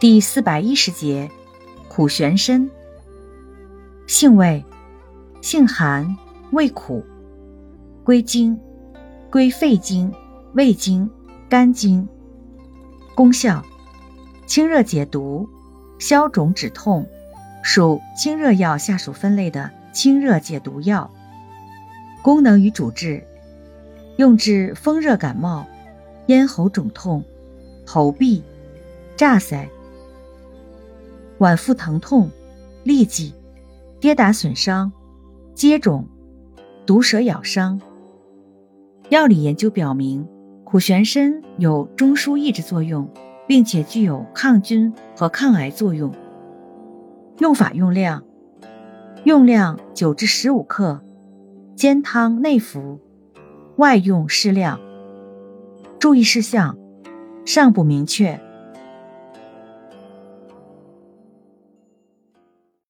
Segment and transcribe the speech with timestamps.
[0.00, 1.28] 第四百一十节，
[1.88, 2.70] 苦玄参。
[4.06, 4.64] 性味：
[5.40, 6.16] 性寒，
[6.52, 7.04] 味苦，
[8.04, 8.56] 归经：
[9.28, 10.14] 归肺经、
[10.52, 11.10] 胃经、
[11.48, 12.08] 肝经。
[13.16, 13.64] 功效：
[14.46, 15.48] 清热解毒，
[15.98, 17.04] 消肿止痛，
[17.64, 21.10] 属清热药下属分类的清热解毒药。
[22.22, 23.26] 功能与主治：
[24.16, 25.66] 用治风热感冒、
[26.26, 27.24] 咽喉肿痛、
[27.84, 28.42] 喉痹、
[29.16, 29.66] 炸腮、
[31.38, 32.30] 脘腹疼痛、
[32.84, 33.32] 痢疾、
[34.00, 34.92] 跌打损伤、
[35.54, 36.06] 疖肿、
[36.84, 37.80] 毒蛇咬伤。
[39.08, 40.26] 药理研究表明，
[40.64, 43.08] 苦玄参有中枢抑制作用，
[43.46, 46.12] 并且具有抗菌和抗癌作用。
[47.38, 48.24] 用法用量：
[49.24, 51.00] 用量九至十五克。
[51.76, 52.98] 煎汤内服，
[53.76, 54.80] 外用适量。
[56.00, 56.76] 注意事项：
[57.44, 58.40] 尚不明确。